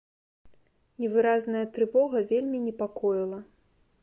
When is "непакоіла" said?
2.67-3.39